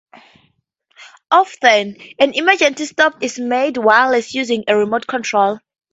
Often, 1.29 1.97
an 2.17 2.33
emergency 2.33 2.87
stop 2.87 3.21
is 3.21 3.37
made 3.37 3.77
wireless 3.77 4.33
using 4.33 4.63
a 4.67 4.75
remote 4.75 5.05
control. 5.05 5.59